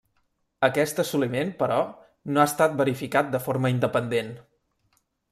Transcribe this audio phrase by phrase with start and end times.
[0.67, 1.77] Aquest assoliment, però,
[2.37, 4.33] no ha estat verificat de forma independent.